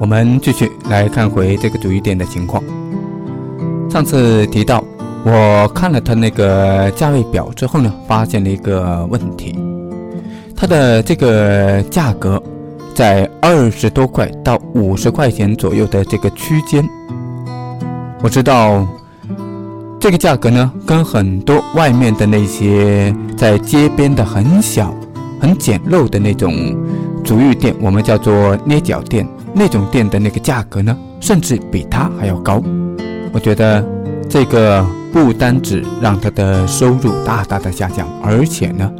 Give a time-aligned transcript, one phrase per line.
[0.00, 2.62] 我们继续来看回这个主义店的情况。
[3.90, 4.84] 上次提到，
[5.24, 9.58] 我看了他那个价位表之后呢，发现了一个问题，
[10.54, 12.40] 它的这个价格
[12.94, 16.88] 在二十多块到五十块钱左右的这个区间。
[18.22, 18.86] 我知道
[19.98, 24.94] 这个价格呢，跟很多外面的那些在街边的很小、
[25.40, 26.54] 很简陋的那种
[27.24, 32.62] 足浴店，我们叫做捏脚店那种店的那个价格呢，甚至比它还要高。
[33.32, 33.84] 我觉得
[34.28, 38.90] 这个不单只让他的收入大大的下降，而且呢，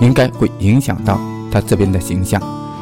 [0.00, 1.18] 应该会影响到
[1.50, 2.40] 他这边的形象。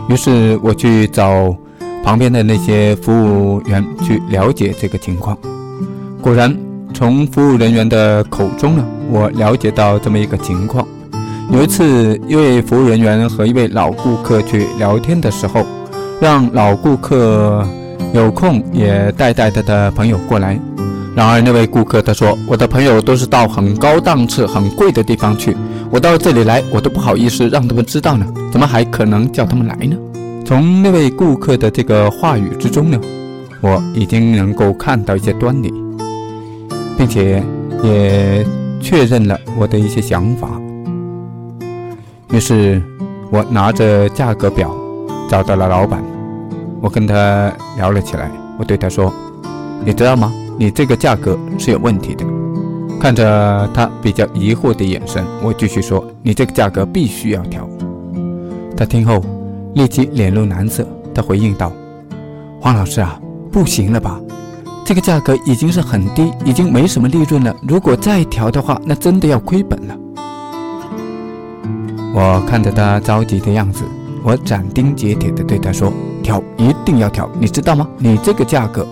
[0.08, 1.54] 于是我去找
[2.02, 5.36] 旁边的那些服务员去了解这个情况。
[6.20, 6.54] 果然，
[6.92, 10.86] 从服务人员的口中呢，我了解到这么一个情况。
[11.50, 15.64] 有一次，一位服务人员和一位老顾客去聊天的时候，
[16.20, 17.66] 让老顾客
[18.12, 20.58] 有空也带带他的朋友过来。
[21.16, 25.56] 然而，那位顾客他说：“我的朋友都是到很高档次、很贵的地方去，
[25.90, 29.96] 我到这里来，我都不好意思让他们知道呢，怎么还可能叫他们来呢？”
[30.46, 33.00] 从那位顾客的这个话语之中呢，
[33.60, 35.72] 我已经能够看到一些端倪，
[36.96, 37.42] 并且
[37.82, 38.46] 也
[38.80, 40.48] 确认了我的一些想法。
[42.30, 42.80] 于是，
[43.30, 44.74] 我拿着价格表
[45.28, 46.02] 找到了老板，
[46.80, 48.30] 我跟他聊了起来。
[48.58, 49.12] 我对他说
[49.84, 52.24] ：“你知道吗？”你这个价格是有问题的。
[53.00, 57.66] 看着他比较疑惑的眼神，我继续说：“你这个价格必须要调。”
[58.76, 59.24] 他听后
[59.74, 61.72] 立即脸露难色，他回应道
[62.60, 63.18] ：“黄老师啊，
[63.50, 64.20] 不行了吧？
[64.84, 67.56] 这个价格已经是很低，已经没什么利润了。
[67.66, 69.96] 如果再调的话，那真的要亏本了。”
[72.12, 73.82] 我看着他着急的样子，
[74.22, 75.90] 我斩钉截铁地对他说
[76.30, 77.88] ：“调，一定要调，你知道吗？
[77.98, 78.86] 你这个价格。”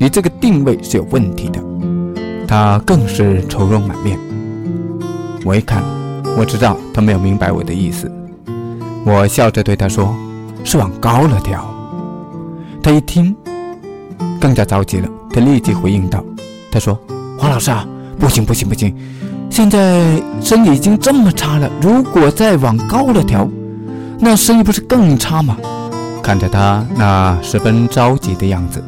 [0.00, 1.60] 你这个定位是有问题的，
[2.46, 4.16] 他更是愁容满面。
[5.44, 5.82] 我一看，
[6.38, 8.08] 我知道他没有明白我的意思。
[9.04, 10.14] 我笑着对他说
[10.62, 11.68] ：“是往高了调。”
[12.80, 13.34] 他一听，
[14.40, 15.08] 更加着急了。
[15.32, 16.24] 他立即回应道
[16.70, 16.96] ：“他说，
[17.36, 17.84] 黄老师啊，
[18.20, 18.94] 不行不行不行，
[19.50, 23.48] 现在生意已经这么差了，如果再往高了调，
[24.20, 25.56] 那生意不是更差吗？”
[26.28, 28.84] 看着他那十分着急的样子。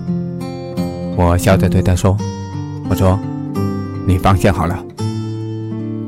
[1.16, 2.14] 我笑着对他说
[2.86, 3.18] ：“我说，
[4.06, 4.78] 你放心好了，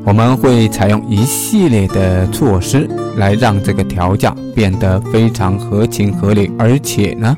[0.05, 7.35] 我们会采用一系列的措施来让这个调价变得非常合情合理，而且呢，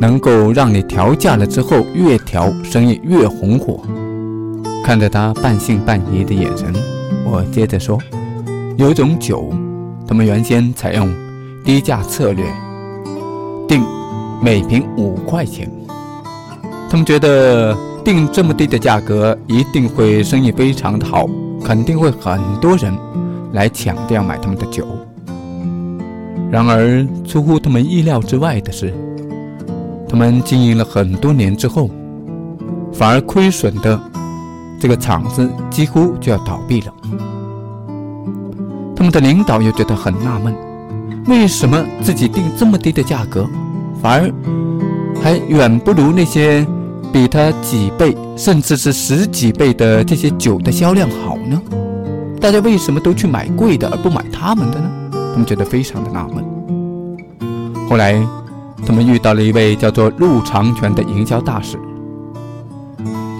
[0.00, 3.78] 能够让你调价了之后越调生意越红火。”
[4.82, 6.72] 看着他半信半疑的眼神，
[7.26, 7.98] 我接着说
[8.78, 9.52] ：“有种酒，
[10.06, 11.14] 他们原先采用
[11.62, 12.46] 低价策略，
[13.68, 13.84] 定
[14.42, 15.70] 每瓶五块钱。”
[16.90, 21.28] 他们觉得定这么低的价格一定会生意非常的好，
[21.62, 22.92] 肯定会很多人
[23.52, 24.86] 来抢着要买他们的酒。
[26.50, 28.94] 然而出乎他们意料之外的是，
[30.08, 31.90] 他们经营了很多年之后，
[32.90, 34.00] 反而亏损的
[34.80, 36.94] 这个厂子几乎就要倒闭了。
[38.96, 40.54] 他们的领导又觉得很纳闷，
[41.28, 43.46] 为什么自己定这么低的价格，
[44.02, 46.66] 反而还远不如那些。
[47.10, 51.58] 比他几倍，甚至是十几倍的这些酒的销量好呢？
[52.38, 54.90] 大家为什么都去买贵的而不买他们的呢？
[55.32, 56.44] 他们觉得非常的纳闷。
[57.88, 58.22] 后来，
[58.84, 61.78] 他们遇到了一位叫做陆长全的营销大使。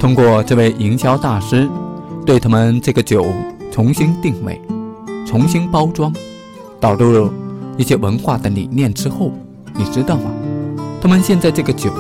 [0.01, 1.69] 通过这位营销大师，
[2.25, 3.27] 对他们这个酒
[3.71, 4.59] 重新定位、
[5.27, 6.11] 重新包装，
[6.81, 7.31] 导入
[7.79, 9.33] 一些文化的理念之后，
[9.75, 10.31] 你知道吗？
[11.01, 11.91] 他们现在这个酒。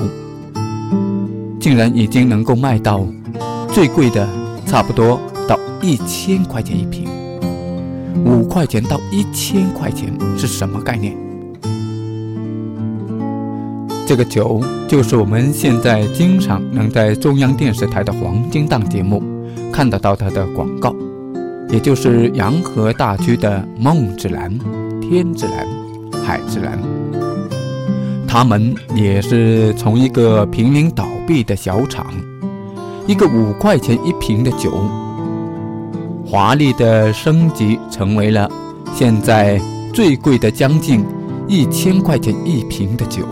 [1.61, 3.05] 竟然已经能够卖到
[3.73, 4.27] 最贵的，
[4.65, 7.07] 差不多到一千块钱一瓶，
[8.25, 10.09] 五块钱到一千块钱
[10.39, 11.15] 是什么概念？
[14.07, 19.21] 这个酒就是我们现在经常能在中央电视台的黄金档节目
[19.73, 20.95] 看得到它的广告，
[21.69, 24.57] 也就是洋河大曲的梦之蓝、
[25.09, 25.67] 天之蓝、
[26.23, 26.79] 海之蓝。
[28.27, 32.07] 他们也是从一个濒临倒闭的小厂，
[33.07, 34.71] 一个五块钱一瓶的酒，
[36.27, 38.51] 华丽的升级成为了
[38.93, 39.59] 现在
[39.95, 41.03] 最贵的将近
[41.49, 43.23] 一千块钱一瓶的酒，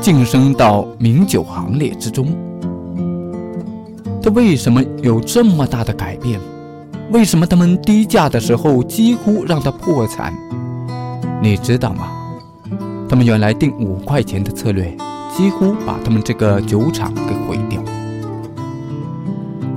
[0.00, 2.26] 晋升到名酒行列之中。
[4.22, 6.40] 他为什么有这么大的改变？
[7.10, 10.32] 为什么他们低价的时候几乎让他破产？
[11.42, 12.10] 你知道吗？
[13.08, 14.94] 他们原来定五块钱的策略，
[15.34, 17.82] 几乎把他们这个酒厂给毁掉。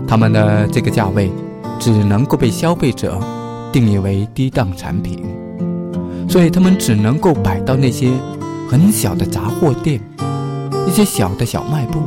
[0.05, 1.31] 他们的这个价位，
[1.79, 3.17] 只能够被消费者
[3.71, 5.23] 定义为低档产品，
[6.27, 8.11] 所以他们只能够摆到那些
[8.69, 10.01] 很小的杂货店、
[10.85, 12.01] 一些小的小卖部，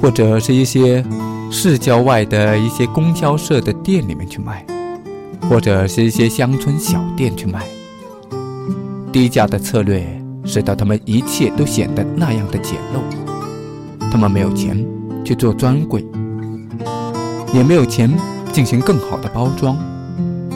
[0.00, 1.04] 或者是一些
[1.50, 4.64] 市郊外的一些供销社的店里面去卖，
[5.48, 7.64] 或者是一些乡村小店去卖。
[9.12, 10.04] 低价的策略
[10.44, 13.00] 使得他们一切都显得那样的简陋。
[14.10, 14.84] 他们没有钱
[15.24, 16.04] 去做专柜，
[17.54, 18.12] 也没有钱
[18.52, 19.76] 进行更好的包装，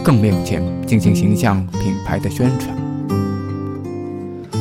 [0.04, 2.76] 更没有钱进行形象品牌的宣传。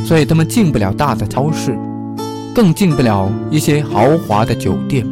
[0.05, 1.77] 所以他们进不了大的超市，
[2.55, 5.05] 更进不了一些豪华的酒店，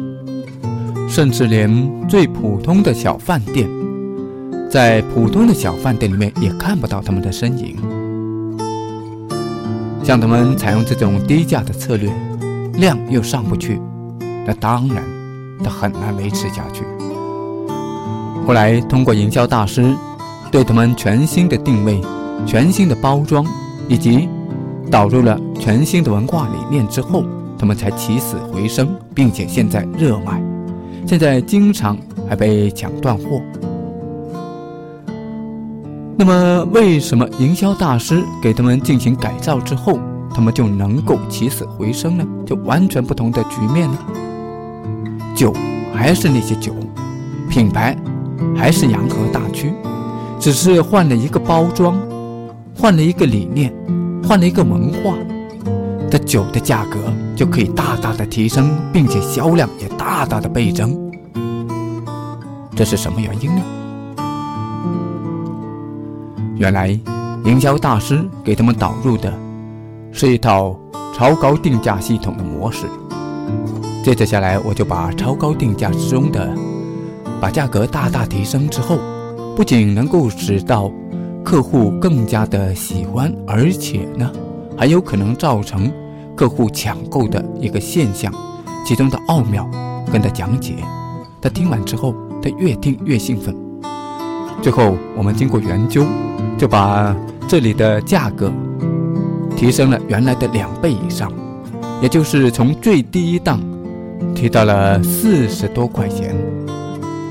[1.18, 1.68] 甚至连
[2.08, 3.68] 最普通的小饭店，
[4.70, 7.74] 在普通的小饭店里面也看不到他们的身影。
[10.04, 12.08] 像他们采用这种低价的策略，
[12.74, 13.80] 量又上不去，
[14.46, 15.02] 那当然，
[15.64, 16.84] 他很难维持下去。
[18.46, 19.92] 后来通过营销大师
[20.52, 22.00] 对他们全新的定位、
[22.46, 23.44] 全新的包装，
[23.88, 24.28] 以及
[24.88, 27.24] 导入了全新的文化理念之后，
[27.58, 30.40] 他们才起死回生，并且现在热卖，
[31.08, 31.96] 现在经常
[32.28, 33.40] 还被抢断货。
[36.18, 39.98] 那么，为什么营销大师给他们进行改造之后，
[40.34, 42.26] 他们就能够起死回生呢？
[42.44, 43.98] 就完全不同的局面呢？
[45.34, 45.50] 酒
[45.94, 46.74] 还是那些酒，
[47.48, 47.96] 品牌
[48.54, 49.72] 还是洋河大曲，
[50.38, 51.96] 只是换了一个包装，
[52.76, 53.72] 换了一个理念，
[54.22, 55.14] 换了一个文化，
[56.10, 56.98] 的酒的价格
[57.36, 60.96] 就可以大大的提升，并且销量也大大的倍增。
[62.74, 63.62] 这是什么原因呢？
[66.56, 66.88] 原来，
[67.44, 69.32] 营销大师给他们导入的
[70.12, 70.78] 是一套
[71.14, 72.86] 超高定价系统的模式。
[74.02, 76.52] 接着下来，我就把超高定价之中的
[77.40, 78.98] 把价格大大提升之后，
[79.54, 80.90] 不仅能够使到
[81.44, 84.30] 客户更加的喜欢，而且呢，
[84.78, 85.92] 还有可能造成
[86.36, 88.32] 客户抢购的一个现象，
[88.86, 89.68] 其中的奥妙
[90.12, 90.76] 跟他讲解。
[91.42, 93.54] 他听完之后，他越听越兴奋。
[94.62, 96.06] 最后，我们经过研究，
[96.56, 97.14] 就把
[97.48, 98.52] 这里的价格
[99.56, 101.32] 提升了原来的两倍以上，
[102.00, 103.60] 也就是从最低一档
[104.32, 106.36] 提到了四十多块钱，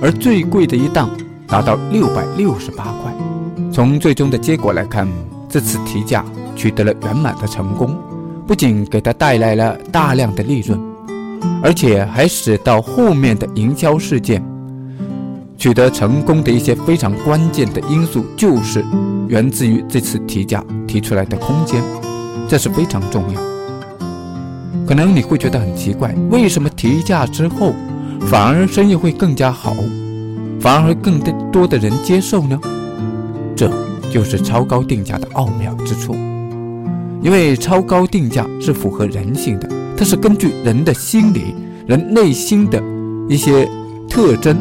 [0.01, 1.09] 而最贵的一档
[1.47, 3.13] 达到六百六十八块。
[3.71, 5.07] 从最终的结果来看，
[5.47, 6.25] 这次提价
[6.57, 7.95] 取得了圆满的成功，
[8.45, 10.77] 不仅给他带来了大量的利润，
[11.63, 14.43] 而且还使到后面的营销事件。
[15.57, 18.85] 取得成功的一些非常关键的因素，就是
[19.27, 21.81] 源自于这次提价提出来的空间，
[22.47, 23.41] 这是非常重要。
[24.85, 27.73] 可能你会觉得很奇怪，为什么提价之后
[28.21, 29.75] 反而生意会更加好，
[30.59, 31.19] 反而更
[31.51, 32.59] 多的人接受呢？
[33.55, 33.67] 这
[34.11, 36.15] 就是超高定价的奥妙之处。
[37.21, 41.55] 因为超高定价是符合人性的，它是根据人的心理、
[41.85, 42.81] 人内心的
[43.27, 43.69] 一些
[44.09, 44.57] 特征。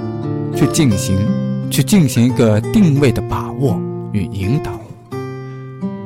[0.54, 1.18] 去进行，
[1.68, 3.78] 去进行一个定位的把握
[4.10, 4.72] 与引导。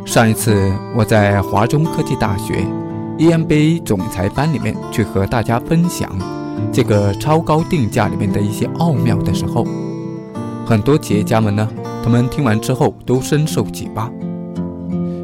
[0.04, 2.66] 上一次我在华中科技大学
[3.16, 6.10] EMBA 总裁班里面去和大家分享
[6.72, 9.64] 这个超高定价里面的一些奥妙的时候，
[10.66, 11.68] 很多企业家们呢，
[12.02, 14.10] 他们听完之后都深受启发，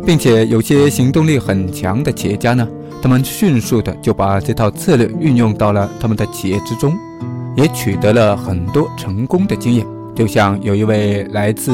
[0.07, 2.67] 并且有些行动力很强的企业家呢，
[3.03, 6.97] 他们迅速的就把这套策略运用到了他们的企业之中。
[7.57, 11.73] 也取得了很多成功的经验，就像有一位来自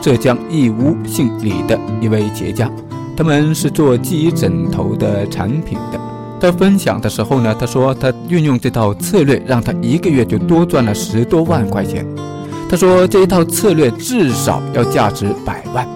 [0.00, 2.70] 浙江义乌姓李的一位企业家，
[3.14, 6.00] 他们是做记忆枕头的产品的。
[6.40, 12.02] 他分享的时候呢，他说他运用这套策略，让他一个月就多赚了十多万块钱。
[12.70, 15.86] 他说这一套策略至少要价值百万。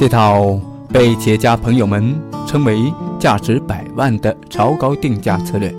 [0.00, 5.70] 这套被企业家朋友们称为价值百万的超高定价策略。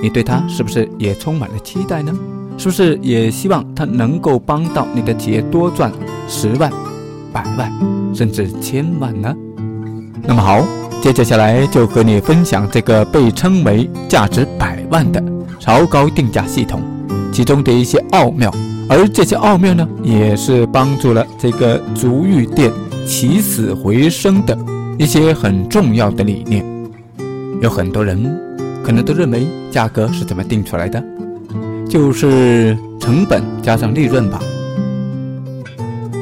[0.00, 2.14] 你对它是不是也充满了期待呢？
[2.56, 5.90] 是不是也希望它能够帮到你的企业多赚
[6.28, 6.70] 十万、
[7.32, 7.68] 百万，
[8.14, 9.34] 甚至千万呢？
[10.22, 10.64] 那么好，
[11.02, 15.20] 接下来就和你分享这个被称为价值百万的
[15.58, 16.80] 超高定价系统，
[17.32, 18.54] 其中的一些奥妙，
[18.88, 22.70] 而这些奥妙呢，也是帮助了这个足浴店
[23.08, 24.56] 起死回生的
[24.98, 26.64] 一些很重要的理念。
[27.60, 28.46] 有很多人。
[28.80, 31.02] 可能都认为价格是怎么定出来的？
[31.90, 34.40] 就是成本加上利润吧？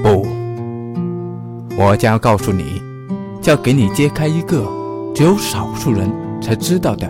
[0.03, 0.27] 不，
[1.79, 2.83] 我将要告诉你，
[3.41, 4.67] 就要给你揭开一个
[5.15, 6.11] 只有少数人
[6.43, 7.09] 才知道的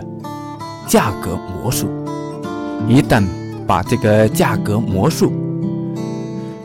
[0.85, 1.87] 价格魔术。
[2.87, 3.23] 一旦
[3.65, 5.33] 把这个价格魔术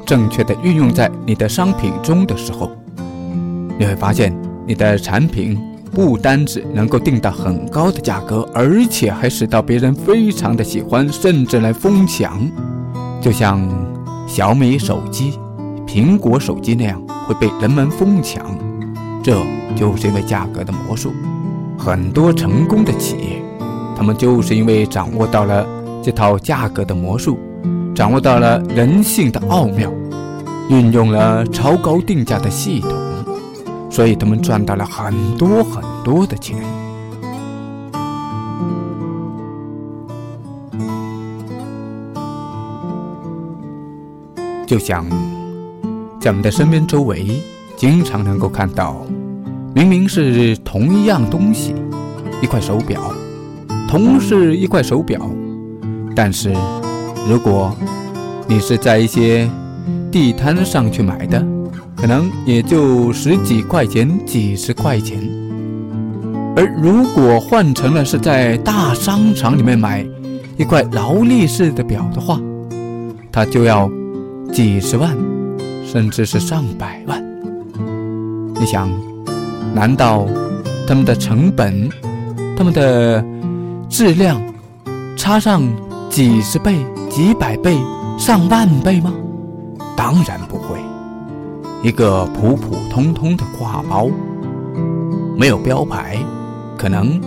[0.04, 2.70] 正确的运用在你的商品中的时候，
[3.78, 4.34] 你会发现
[4.66, 5.58] 你的产品
[5.90, 12.40] 不单只能够定到很高的价格，而且还使到别人非常的喜欢，甚至来疯抢。
[13.20, 13.60] 就像
[14.26, 15.38] 小米手机、
[15.86, 18.44] 苹果手机那样会被人们疯抢，
[19.22, 19.36] 这
[19.76, 21.12] 就是因为价格的魔术。
[21.78, 23.42] 很多成功的企业，
[23.96, 25.66] 他们就是因为掌握到了
[26.02, 27.38] 这套价格的魔术，
[27.94, 29.92] 掌握到了人性的奥妙，
[30.68, 32.92] 运用了超高定价的系统，
[33.92, 36.58] 所以他们赚到了很多很多的钱。
[44.66, 45.04] 就像
[46.18, 47.42] 在我们的身边周围，
[47.76, 49.04] 经常能够看到，
[49.74, 51.74] 明明是同一样东西，
[52.40, 53.12] 一块手表，
[53.86, 55.20] 同是一块手表，
[56.16, 56.54] 但是
[57.28, 57.76] 如果
[58.46, 59.46] 你是在一些
[60.10, 61.44] 地摊上去买的，
[62.02, 65.20] 可能也就十几块钱、几十块钱；
[66.56, 70.04] 而如果换成了是在大商场里面买
[70.56, 72.38] 一块劳力士的表的话，
[73.30, 73.88] 它就要。
[74.52, 75.16] 几十万，
[75.82, 77.24] 甚至是上百万。
[78.60, 78.90] 你想，
[79.74, 80.26] 难道
[80.86, 81.88] 他们的成本、
[82.54, 83.24] 他们的
[83.88, 84.38] 质量
[85.16, 85.62] 差上
[86.10, 87.78] 几十倍、几百倍、
[88.18, 89.14] 上万倍吗？
[89.96, 90.61] 当然不。
[91.82, 94.08] 一个普普通通的挎包，
[95.36, 96.16] 没有标牌，
[96.78, 97.20] 可能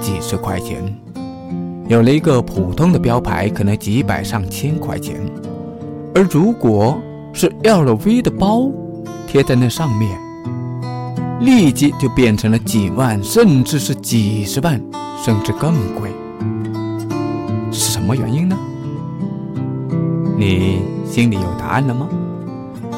[0.00, 0.82] 几十块钱；
[1.86, 5.20] 有了一个普通的标牌，可能几百上千块钱。
[6.16, 6.98] 而如果
[7.32, 8.68] 是 LV 的包
[9.28, 10.18] 贴在那上面，
[11.38, 14.82] 立即就变成了几万，甚至是几十万，
[15.24, 16.10] 甚至更贵。
[17.70, 18.56] 是什么原因呢？
[20.36, 22.08] 你心里有答案了吗？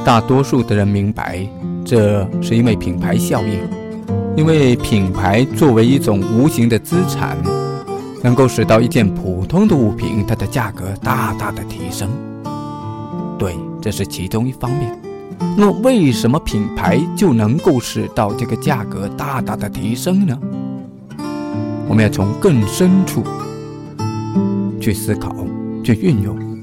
[0.04, 1.48] 大多数的人明白，
[1.82, 3.58] 这是因为品牌效应，
[4.36, 7.38] 因为品牌作为一种无形的资产，
[8.22, 12.10] 能够使到一件普通的物品它的价格大大的提升。
[13.38, 14.94] 对，这是其中一方面。
[15.56, 20.38] 那，为什么品牌就能够使到这个价格大大的提升呢？
[21.88, 23.24] 我们要从更深处
[24.78, 25.34] 去思考、
[25.82, 26.53] 去运用。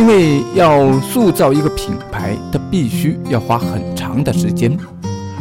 [0.00, 4.74] 因为要塑造一个品牌，它必须要花很长的时间，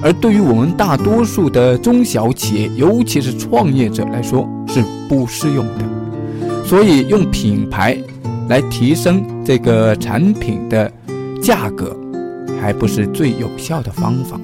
[0.04, 6.66] 而对于我们大多数的中小企业，尤其是创业者来说，是不适用的。
[6.66, 7.98] 所以，用品牌。
[8.50, 10.92] 来提升这个产品的
[11.40, 11.96] 价格，
[12.60, 14.40] 还不是最有效的方法。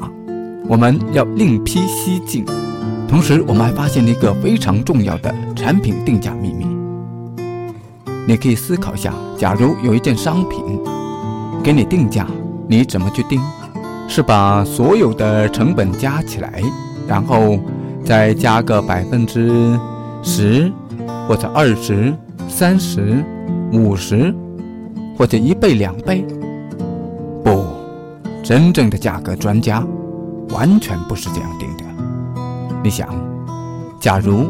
[0.67, 2.45] 我们要另辟蹊径。
[3.07, 6.67] 同时，我们还发现了一个非常重要的产品定价秘密。
[8.27, 10.63] 你可以思考一下：假如有一件商品
[11.63, 12.27] 给你定价，
[12.67, 13.39] 你怎么去定？
[14.07, 16.61] 是把所有的成本加起来，
[17.07, 17.57] 然后
[18.03, 19.77] 再加个百分之
[20.21, 20.71] 十，
[21.27, 22.13] 或者二十、
[22.47, 23.23] 三十？
[23.73, 24.33] 五十，
[25.17, 26.23] 或者一倍两倍？
[27.43, 27.65] 不，
[28.43, 29.83] 真正的价格专家
[30.49, 31.83] 完全不是这样定的。
[32.83, 33.09] 你想，
[33.99, 34.45] 假如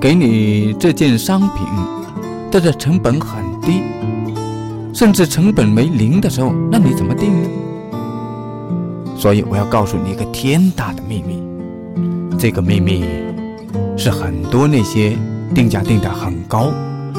[0.00, 1.66] 给你这件商品，
[2.56, 3.82] 它的成本很低，
[4.94, 7.48] 甚至成本为零的时候，那你怎么定呢？
[9.14, 11.42] 所以我要告诉你一个天大的秘密，
[12.38, 13.04] 这个秘密
[13.94, 15.18] 是很多那些
[15.54, 16.72] 定价定的很高。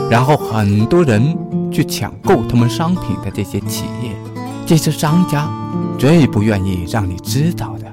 [0.09, 1.37] 然后很多人
[1.71, 4.15] 去抢购他们商品的这些企业，
[4.65, 5.47] 这些商家
[5.99, 7.85] 最不愿意让你知道的。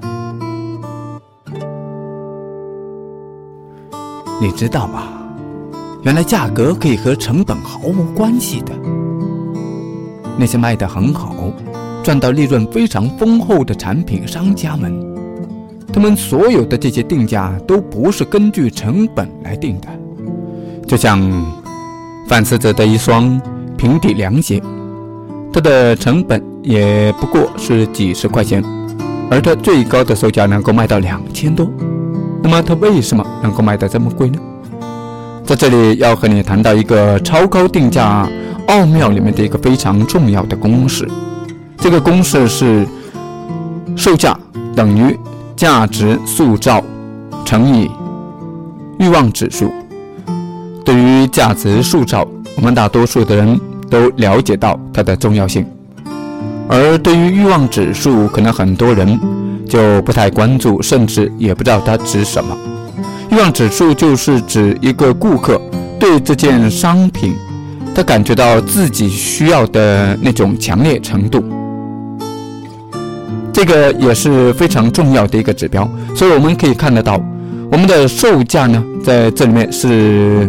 [4.40, 5.02] 你知道吗？
[6.04, 8.72] 原来价格可以和成本毫无关系的。
[10.38, 11.34] 那些卖得很好、
[12.02, 14.92] 赚到利润非常丰厚的产品商家们，
[15.92, 19.88] 他们所有的这些定价都不是根据成本来定的，
[20.86, 21.20] 就像。
[22.26, 23.38] 范思哲的一双
[23.76, 24.58] 平底凉鞋，
[25.52, 28.64] 它的成本也不过是几十块钱，
[29.30, 31.70] 而它最高的售价能够卖到两千多。
[32.42, 34.38] 那么它为什么能够卖得这么贵呢？
[35.46, 38.26] 在这里要和你谈到一个超高定价
[38.66, 41.06] 奥妙里面的一个非常重要的公式，
[41.76, 42.86] 这个公式是
[43.94, 44.36] 售价
[44.74, 45.14] 等于
[45.54, 46.82] 价值塑造
[47.44, 47.90] 乘以
[48.98, 49.70] 欲望指数。
[50.82, 53.60] 对于价值塑造，我们大多数的人
[53.90, 55.62] 都了解到它的重要性；
[56.68, 59.20] 而对于欲望指数，可能很多人
[59.68, 62.56] 就不太关注，甚至也不知道它指什么。
[63.34, 65.60] 欲望指数就是指一个顾客
[65.98, 67.34] 对这件商品，
[67.92, 71.42] 他感觉到自己需要的那种强烈程度。
[73.52, 77.20] 这个也是非常重要的一个指标，所以我们可以看得到，
[77.72, 80.48] 我们的售价呢，在这里面是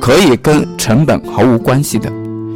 [0.00, 2.10] 可以跟成本毫无关系的。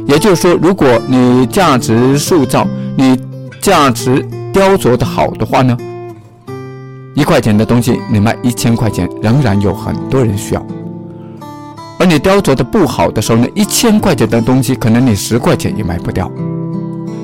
[0.05, 2.67] 也就是说，如果你价值塑造、
[2.97, 3.17] 你
[3.61, 5.77] 价值雕琢的好的话呢，
[7.15, 10.61] 一块钱的东西你卖一千块钱，仍然有很多人需要；
[11.99, 16.31] 而你雕琢的不好的时候呢，一千块钱的东西可能你十块钱也卖不掉。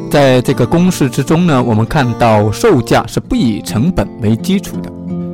[0.09, 4.91] 在这个公式之中呢，我们看到售价是不以成本为基础的，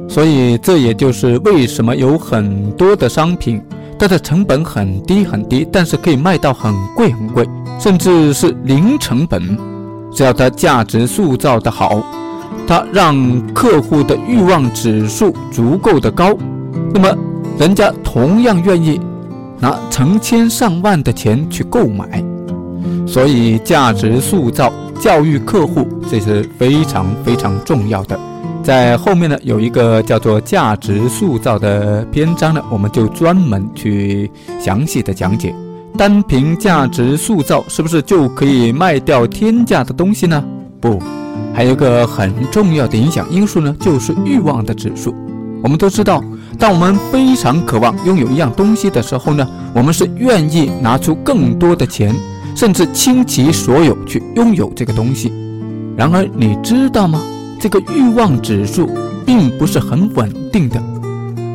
[0.08, 3.62] 所以这也就是为什么有很多的商品，
[3.98, 7.48] 它的成本很低很低，但是可以卖到很贵很贵，
[7.80, 9.58] 甚至是零成本。
[10.14, 12.02] 只要它价值塑造的好，
[12.72, 16.34] 它让客户的欲望指数足够的高，
[16.94, 17.14] 那么
[17.60, 18.98] 人家同样愿意
[19.60, 22.24] 拿成千上万的钱去购买。
[23.06, 28.18] 所以，价值塑造、教育客户，这是非常非常重要的。
[28.64, 35.54] 在后面呢，有一个叫做价值塑造的篇章呢，我们就专门去详细的讲解。
[35.98, 40.42] 单凭价值塑造，是不是就可以卖掉天价的东西呢？
[40.80, 41.02] 不，
[41.54, 45.14] 还有一个很重要的影响因素呢，就是欲望的指数。
[45.64, 46.24] 我们都知道，
[46.58, 52.16] 当我们非常渴望拥有一样东西的时候呢，我们是愿意拿出更多的钱。
[52.54, 55.32] 甚至倾其所有去拥有这个东西。
[55.96, 57.22] 然而，你知道吗？
[57.58, 58.90] 这个欲望指数
[59.26, 60.84] 并不是很稳定的，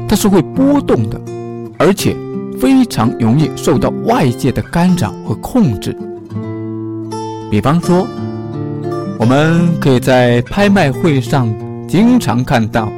[0.09, 1.21] 它是会波动的，
[1.79, 2.17] 而且
[2.59, 5.95] 非常容易受到外界的干扰和控制。
[7.51, 8.07] 比方说，
[9.19, 11.53] 我们可以在拍卖会上
[11.89, 12.93] 经常看到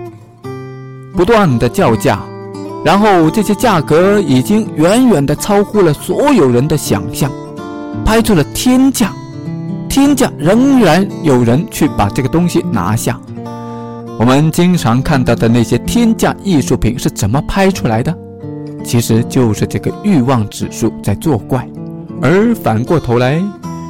[1.17, 2.21] 不断的叫价，
[2.85, 7.31] 然后这些价格已经远远的超乎了所有人的想象。
[8.05, 9.13] 拍出了天价，
[9.89, 13.19] 天价仍然有人去把这个东西拿下。
[14.19, 18.17] 我们经常看到的那些天价艺术品是怎么拍出来的？
[18.85, 21.69] 其实就是这个欲望指数在作怪。
[22.23, 23.43] 而反过头来，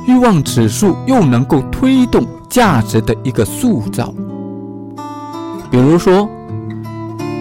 [0.09, 4.13] 欲望指数又能够推动价值的一个塑造。
[5.71, 6.27] 比如说，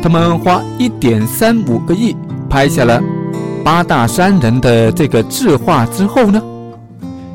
[0.03, 2.13] 他们花一点三五个亿
[2.49, 3.01] 拍下了
[3.63, 6.41] 八大山人的这个字画之后呢？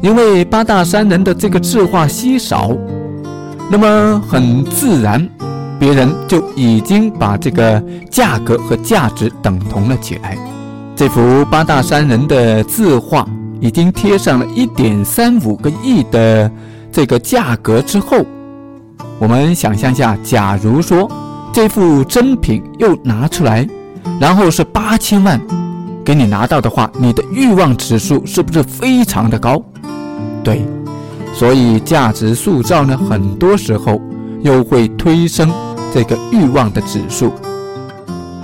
[0.03, 2.71] 因为八大山人的这个字画稀少，
[3.71, 5.27] 那么很自然，
[5.79, 10.37] 别人就已经把这个价格和价值等同了起来。
[10.95, 13.27] 这幅八大山人的字画
[13.63, 16.51] 已经贴上了一点三五个亿的
[16.91, 18.19] 这个价格之后，
[19.21, 21.09] 我们想象一下，假如说
[21.53, 23.65] 这幅真品又拿出来，
[24.21, 25.41] 然后是八千万
[26.05, 29.63] 给你拿到的话，你的欲望指数是不是非常的高？
[30.43, 30.67] 对，
[31.33, 34.03] 所以价值塑造呢，很多时候
[34.43, 35.49] 又会推升
[35.95, 37.33] 这个欲望的指数，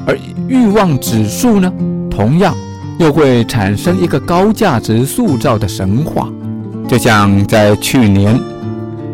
[0.06, 1.72] 而欲望指数呢，
[2.08, 2.54] 同样
[2.98, 6.28] 又会产生一个高价值塑造的神话。
[6.86, 8.38] 就像在去年，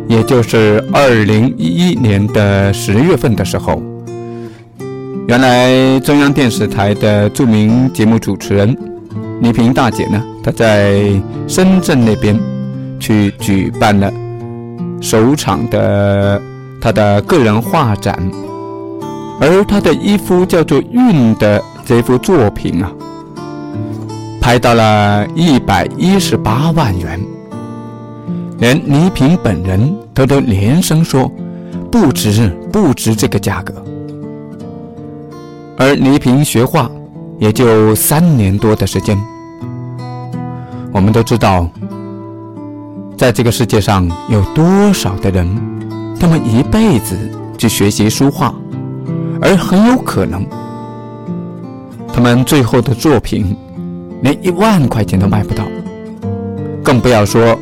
[0.09, 3.83] 也就是二零一一年的十月份的时候，
[5.29, 8.77] 原来中央电视台的著名节目主持人
[9.40, 12.38] 倪萍大姐呢，她在深圳那边。
[13.01, 14.11] 去举办了
[15.03, 16.40] 首场的
[16.81, 18.18] 她的个人画展，
[19.38, 22.90] 而他的一幅叫做《韵》的这幅作品啊，
[24.44, 27.18] 拍到了一百一十八万元，
[28.59, 31.33] 连倪萍本人都都连声说
[31.90, 33.72] 不值，不值这个价格。
[35.78, 36.90] 而倪萍学画
[37.38, 39.18] 也就三年多的时间，
[40.92, 41.66] 我们都知道。
[43.16, 45.48] 在这个世界上有多少的人，
[46.20, 47.16] 他们一辈子
[47.57, 48.54] 去学习书画，
[49.40, 50.46] 而很有可能，
[52.12, 53.57] 他们最后的作品
[54.24, 55.64] 连一万块钱都卖不到，
[56.82, 57.58] 更不要说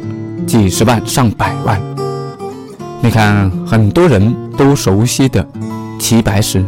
[0.46, 1.82] 几十万、上百万。
[3.00, 5.44] 你看，很多人都熟悉的
[5.98, 6.64] 齐白石，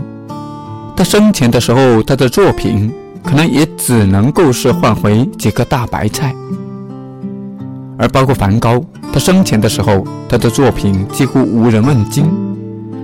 [0.96, 6.34] 他生前的时候，他的作品可能也只能够是换回几个大白菜。
[7.96, 12.28] 而包括梵高，他生前的时候，他的作品几乎无人问津。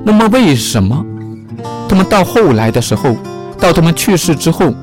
[0.05, 1.07] 那么，为什么
[1.89, 3.15] 他们到后来的时候，
[3.61, 4.75] 到他们去世之后，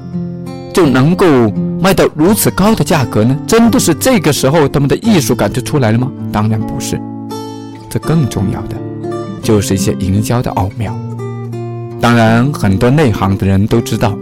[0.74, 1.26] 就能够
[1.80, 3.38] 卖到如此高的价格呢？
[3.46, 6.12] 真的是这个时候他们的艺术感就出来了吗？
[6.32, 7.00] 当然不是。
[7.90, 8.76] 这更重要的，
[9.42, 10.94] 就是一些营销的奥妙。
[12.02, 14.18] 当然，很多内行的人都知道，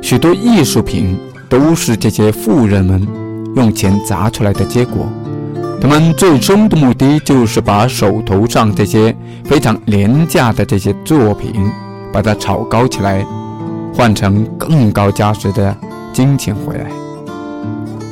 [0.00, 3.06] 许多艺术品都是这些富人们
[3.56, 5.06] 用钱砸出来的结果。
[5.80, 9.14] 他们最终的目的就是把手头上这些
[9.44, 11.52] 非常廉价的这些作品，
[12.12, 13.24] 把它炒高起来，
[13.94, 15.76] 换成更高价值的
[16.18, 16.90] 金钱回来。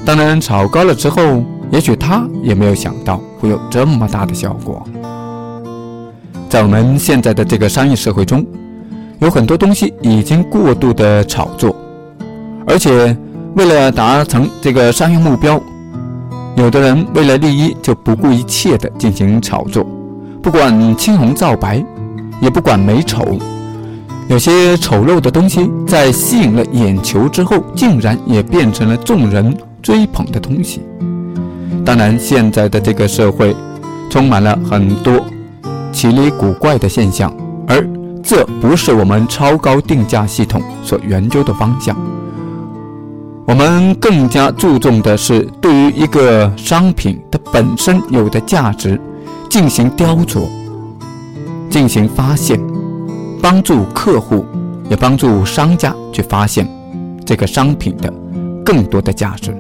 [0.05, 1.43] 当然，炒高了之后，
[1.73, 4.81] 也许他也没有想到会有这么大的效果。
[6.49, 8.47] 在我们现在的这个商业社会中，
[9.19, 11.75] 有很多东西已经过度的炒作，
[12.65, 13.17] 而且
[13.57, 15.61] 为了达成这个商业目标。
[16.55, 19.85] 有的人为了利益就不顾一切的进行炒作，
[20.41, 21.85] 不管青红皂白，
[22.41, 23.37] 也不管美丑。
[24.29, 30.83] 有些丑陋的东西在吸引了眼球之后，竟然也变成了众人追捧的东西。
[31.85, 33.55] 当然，现在的这个社会
[34.11, 35.25] 充满了很多
[35.93, 37.33] 奇离古怪的现象，
[37.69, 37.89] 而
[38.21, 41.97] 这不是我们超高定价系统所研究的方向。
[43.47, 49.01] 我们更加注重的是对于一个商品的本身有的价值
[49.49, 50.49] 进行雕琢、
[51.71, 52.61] 进行发现，
[53.43, 54.45] 帮助客户
[54.89, 56.69] 也帮助商家去发现
[57.25, 58.13] 这个商品的
[58.65, 59.57] 更多的价值。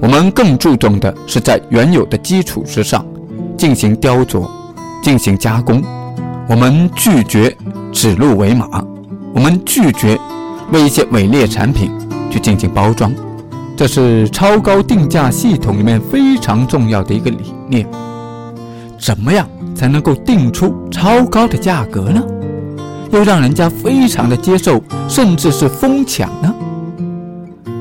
[0.00, 3.04] 我们更注重的是在原有的基础之上
[3.56, 4.48] 进行雕琢、
[5.02, 5.82] 进行加工。
[6.48, 7.56] 我们拒绝
[7.92, 8.84] 指鹿为马，
[9.34, 10.18] 我们拒绝
[10.72, 11.90] 为一些伪劣产品。
[12.30, 13.14] 去进行包装，
[13.76, 17.86] 这是超高定价系统里面非常重要的一个理念。
[18.98, 22.20] 怎么样才能够定出超高的价格呢？
[23.10, 26.54] 又让人家非常的接受，甚至是疯抢呢？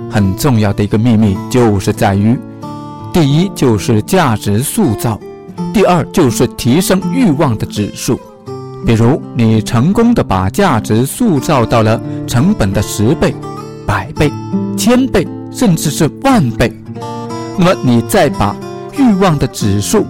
[0.10, 2.38] 很重要的一个秘密就是在于：
[3.12, 5.20] 第一就是价值塑造，
[5.74, 8.20] 第二就是提升欲望的指数。
[8.86, 13.34] 比如你成功的把价值塑造到了成本的十倍。
[13.86, 14.32] 百倍、
[14.78, 16.72] 千倍，甚至是万倍，
[17.58, 18.56] 那么你再把
[18.98, 20.06] 欲望的指数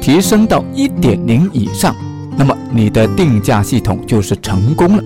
[0.00, 1.94] 提升到一点零以上，
[2.36, 5.02] 那么你的定价系统就是成功了。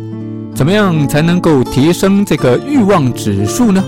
[0.55, 3.83] 怎么样才能够提升这个欲望指数呢？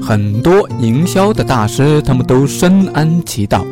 [0.00, 3.64] 很多营销的大师他们都深谙其道，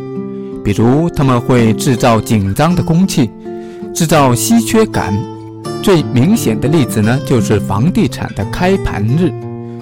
[0.65, 3.31] 比如他们会制造紧张的空气，
[3.95, 5.15] 制造稀缺感。
[5.81, 9.31] 最明显的例子呢，就是房地产的开盘日。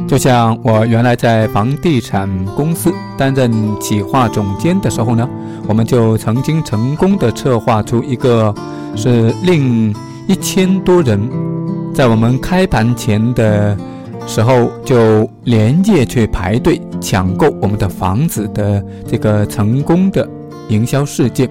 [0.07, 5.27] 就像我原来在房地产公司担任企划总监的时候呢，
[5.69, 8.53] 我们就曾经成功的策划出一个，
[8.95, 9.95] 是令
[10.27, 11.21] 一千多人
[11.95, 13.77] 在我们开盘前的
[14.27, 20.29] 时候就连夜去排队抢购我们的房子的这个成功的
[20.69, 21.49] 营销事件。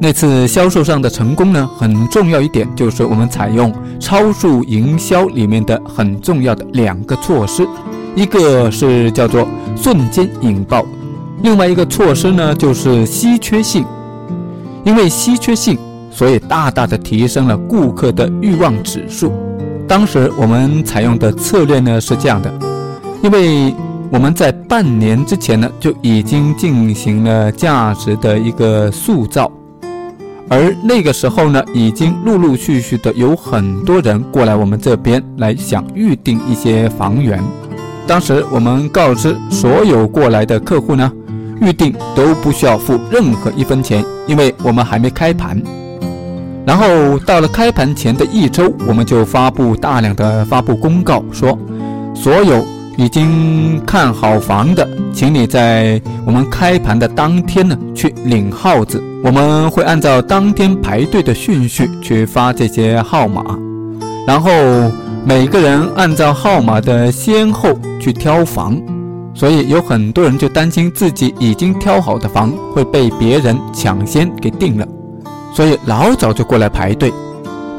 [0.00, 7.66] 那次销售上的成功呢，很重要一点就是我们采用超速营销里面的很重要的两个措施，
[8.16, 10.84] 一个是叫做瞬间引爆，
[11.42, 13.84] 另外一个措施呢就是稀缺性。
[14.84, 15.78] 因为稀缺性，
[16.14, 19.32] 所以大大的提升了顾客的欲望指数。
[19.88, 22.50] 当时我们采用的策略呢是这样的，
[23.20, 23.74] 因为
[24.10, 29.50] 我们在半年之前呢就已经进行了价值的一个塑造。
[30.48, 37.42] 而那个时候呢，已经陆陆续续的有很多人过来我们这边来想预定一些房源。
[38.06, 41.10] 当时我们告知所有过来的客户呢，
[41.60, 45.60] 预定都不需要付任何一分钱，因为我们还没开盘。
[46.66, 51.58] 然后到了开盘前的一周，我们就发布大量的发布公告，说
[52.14, 52.64] 所有。
[52.96, 59.02] 已经看好房的，请你在我们开盘的当天呢去领号子。
[59.24, 63.42] 我们会按照当天排队的顺序去发这些号码，
[64.24, 64.48] 然后
[65.26, 68.80] 每个人按照号码的先后去挑房。
[69.34, 74.86] 所以有很多人就担心自己已经挑好的房会被别人抢先给定了，
[75.54, 77.12] 所以老早就过来排队。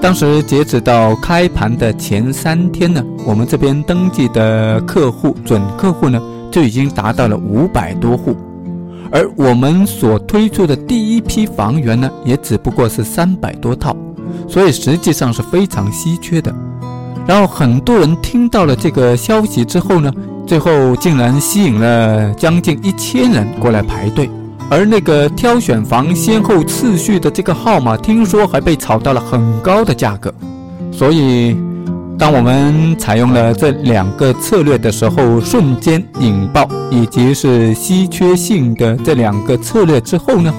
[0.01, 8.35] 当时截止到开盘的前三天呢，我们这边登记的客户准客户呢就已经达到了五百多户，
[9.11, 13.95] 而我们所推出的第一批房源呢也只不过是三百多套，
[14.47, 16.53] 所以实际上是非常稀缺的。
[17.25, 20.13] 然后很多人听到了这个消息之后呢，
[20.45, 24.29] 最后竟然吸引了将近一千人过来排队。
[24.69, 30.33] 而那个挑选房先后次序的这个号码，听说还被炒到了很高的价格。
[30.91, 31.55] 所以，
[32.17, 40.53] 当我们采用了这两个策略的时候，瞬间引爆以及是稀缺性的这两个策略之后呢，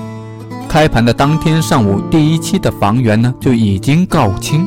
[0.68, 4.64] 开盘的当天上午，第一期的房源呢就已经告罄。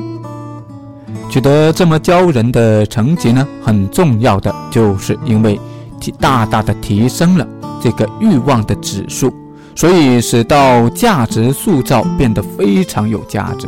[1.30, 5.60] 取得这么骄人的成绩呢，很重要的就是因为
[6.00, 7.48] 提大大的提升了
[7.82, 9.34] 这个欲望的指数，
[9.76, 13.68] 所以使到价值塑造变得非常有价值。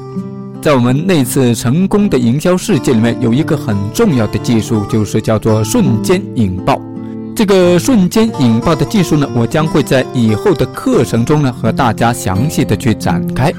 [0.62, 6.80] 在我们那次成功的营销事件里面，有一个很重要的技术，就是叫做瞬间引爆。
[7.36, 13.52] 这个瞬间引爆的技术呢，我将会在以后的课程中呢和大家详细的去展开。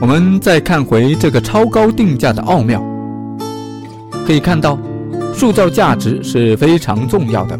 [0.00, 2.80] 我们再看回这个超高定价的奥妙，
[4.24, 4.78] 可以看到，
[5.34, 7.58] 塑造价值是非常重要的，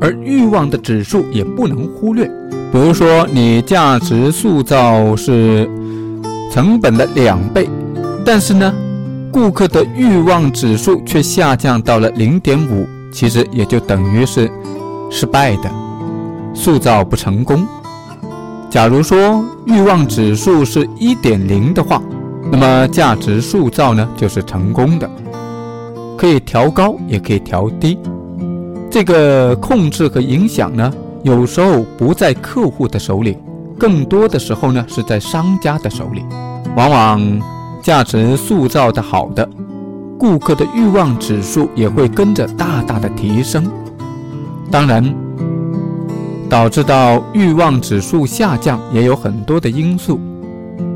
[0.00, 2.24] 而欲望的指数也不能忽略。
[2.72, 5.68] 比如说，你价值塑造是
[6.52, 7.68] 成本的两倍，
[8.24, 8.72] 但是呢，
[9.32, 12.86] 顾客的欲望指数却下降到了零点五。
[13.12, 14.48] 其实也就等于是
[15.10, 15.68] 失败的，
[16.54, 17.66] 塑造不成功。
[18.70, 22.00] 假如说欲望指数是一点零的话，
[22.52, 25.10] 那么价值塑造呢就是成功的。
[26.16, 27.98] 可以调高，也可以调低。
[28.90, 33.36] 这个控制和影响呢，有时候不在客户的手里，
[33.78, 36.24] 更多的时候呢是在商家的手里。
[36.76, 37.40] 往往
[37.82, 39.48] 价值塑造的好的。
[40.18, 43.66] 顾客的欲望指数也会跟着大大的提升，
[44.70, 45.02] 当然，
[46.46, 50.20] 导致到欲望指数下降也有很多的因素，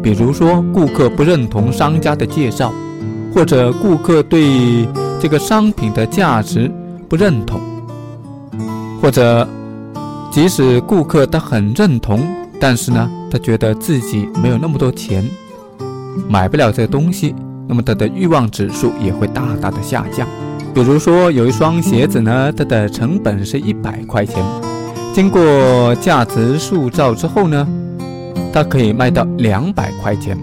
[0.03, 2.71] 比如说顾客不认同商家的介绍，
[3.35, 4.87] 或者顾客对
[5.19, 6.71] 这个商品的价值
[7.09, 7.59] 不认同，
[9.05, 9.47] 或者
[10.33, 12.27] 即使顾客他很认同，
[12.59, 15.23] 但是呢，他觉得自己没有那么多钱，
[16.27, 17.35] 买不了这东西。
[17.69, 20.27] 那么他的欲望指数也会大大的下降。
[20.73, 24.43] 比如说，有一双鞋子呢，它的成本是一百块钱，
[25.13, 27.69] 经过价值塑造之后呢，
[28.55, 30.35] 它可以卖到两百块钱。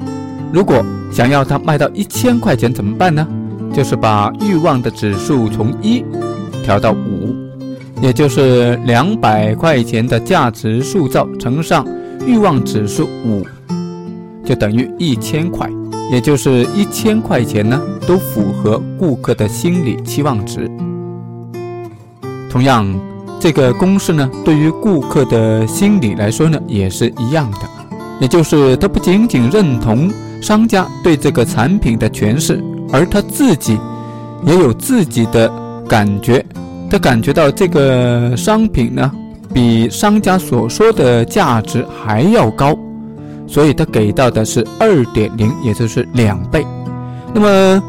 [0.54, 3.28] 如果想要它卖到一千块钱怎么办呢？
[3.74, 6.06] 就是把欲望的指数从一
[6.64, 7.21] 调到五，
[8.02, 11.86] 也就是两百块钱的价值塑造乘上
[12.26, 13.46] 欲望指数五，
[14.44, 15.70] 就等于一千块。
[16.12, 20.70] 也就是一千块钱呢，都符合顾客的心理期望值。
[22.50, 22.86] 同样，
[23.40, 27.60] 这个公式呢，对于顾客的心理来说呢，也是一样的。
[28.20, 30.12] 也就是他不仅仅认同
[30.42, 32.62] 商家对这个产品的诠释，
[32.92, 33.80] 而他自己
[34.46, 35.50] 也有自己的
[35.88, 36.46] 感觉。
[36.92, 39.10] 他感觉到这个商品呢，
[39.54, 42.78] 比商家所说的价值还要高。
[43.48, 46.66] 所以他给到的是二点零，也就是两倍。
[47.34, 47.84] 那么，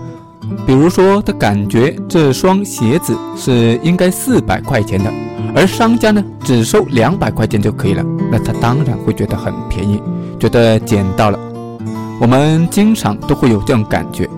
[0.66, 5.12] 比如说他感觉这双鞋子是应该四百块钱的，
[5.54, 10.00] 而商家呢只收两百块钱就可以了，那他当然会觉得很便宜，
[10.38, 11.38] 觉得捡到了。
[12.20, 14.28] 我们经常都会有这种感觉，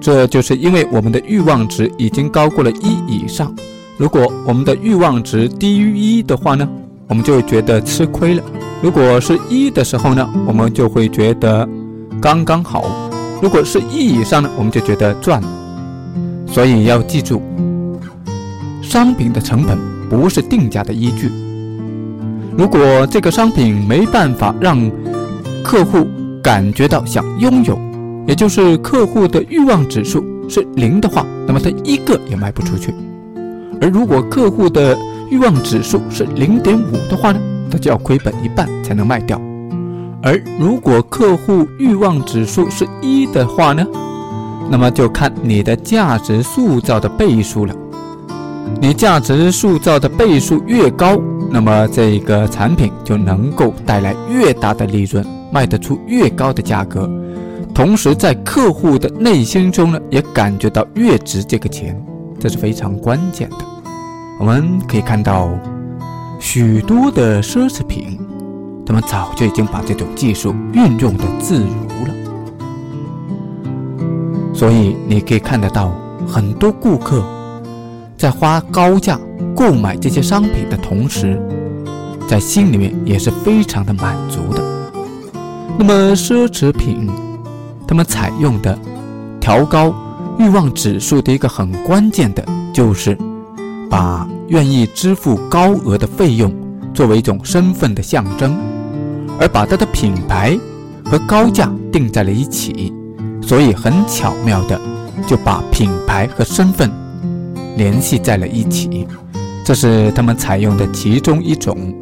[0.00, 3.54] 这就是因为我们的欲望值已经高过了一以上。
[3.96, 6.68] 如果我们的欲望值低于一的话呢，
[7.08, 8.42] 我们就会觉得吃亏了。
[8.82, 11.68] 如果是一的时候呢，我们就会觉得
[12.20, 12.82] 刚刚好；
[13.40, 15.48] 如果是一以上呢，我们就觉得赚了。
[16.46, 17.40] 所以要记住，
[18.82, 19.78] 商品的成本
[20.10, 21.30] 不是定价的依据。
[22.56, 24.90] 如果这个商品没办法让
[25.62, 26.04] 客户
[26.42, 27.78] 感觉到想拥有，
[28.26, 32.92] 也就是客户的欲望指数是零的话，那么他一个也卖不出去。
[33.84, 37.38] 而如果客户的欲望指数是零点五的话呢？
[37.70, 39.38] 他就要亏本一半才能卖掉，
[40.22, 43.86] 而如果客户欲望指数是一的话呢，
[44.70, 47.74] 那么就看你的价值塑造的倍数了。
[48.80, 51.20] 你价值塑造的倍数越高，
[51.50, 57.06] 那么这个产品就能够带来越大的利润，卖得出越高的价格，
[57.74, 62.02] 同时在客户的内心中呢，也感觉到越值这个钱，
[62.40, 63.73] 这是非常关键的。
[64.38, 65.50] 我们可以看到。
[66.40, 68.18] 许多的奢侈品，
[68.84, 72.12] 他们早就已经把这种技术运用的自如了。
[74.52, 75.90] 所以你可以看得到，
[76.28, 77.24] 很多顾客
[78.18, 79.18] 在花高价
[79.56, 81.40] 购买这些商品的同时，
[82.28, 84.62] 在心里面也是非常的满足的。
[85.78, 87.08] 那么奢侈品，
[87.86, 88.78] 他们采用的
[89.40, 89.94] 调高
[90.38, 93.16] 欲望指数的一个很关键的，就是
[93.94, 94.28] 把。
[94.48, 96.54] 愿意支付高额的费用
[96.92, 98.54] 作为一种身份的象征，
[99.40, 100.56] 而把它的品牌
[101.02, 102.92] 和高价定在了一起，
[103.40, 104.78] 所以很巧妙的
[105.26, 106.92] 就把品牌和身份
[107.78, 109.08] 联系在了一起。
[109.64, 111.94] 这是他们采用的其中一种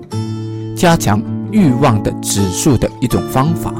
[0.76, 3.72] 加强欲望的指数的一种方法。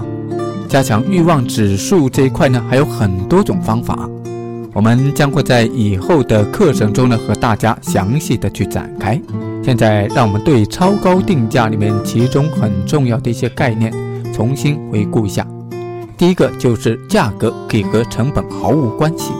[0.69, 4.09] 加强欲望指数这一块呢，还有很多种方法，
[4.73, 9.21] 我们将会在以后的课程中呢和大家详细的去展开。
[9.63, 13.93] 现在让我们对超高定价里面其中很重要的一些概念
[14.33, 15.47] 重新回顾一下。
[16.17, 19.33] 第一个就是价格可以和成本毫无关系。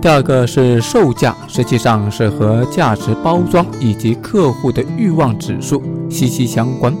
[0.00, 6.94] 第二个是售价，实际上是和价值包装以及客户的欲望指数息息相关。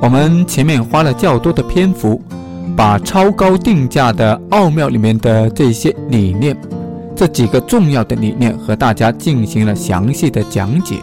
[0.00, 2.20] 我们前面花了较多的篇幅，
[2.76, 6.56] 把超高定价的奥妙里面的这些理念，
[7.14, 10.96] 这几个重要的理念和大家进行了详细的讲解。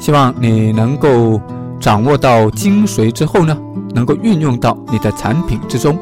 [0.00, 1.40] 希望你能够
[1.80, 3.56] 掌握到精髓之后呢，
[3.94, 5.98] 能够运用到你的产品之中。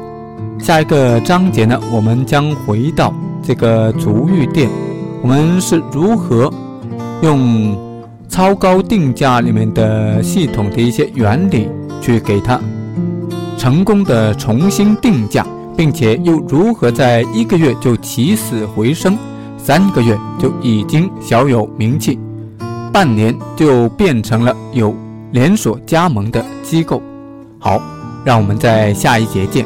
[0.59, 3.13] 下一个章节呢，我们将回到。
[3.47, 4.67] 这个足浴店，
[5.21, 6.51] 我们是如何
[7.21, 7.77] 用
[8.27, 11.69] 超高定价里面的系统的一些原理
[12.01, 12.59] 去给它
[13.65, 15.43] 成功的重新定价，
[15.75, 19.17] 并且又如何在一个月就起死回生，
[19.57, 22.19] 三个月就已经小有名气，
[22.93, 24.95] 半年就变成了有
[25.31, 27.01] 连锁加盟的机构。
[27.57, 27.81] 好，
[28.23, 29.65] 让我们在下一节见。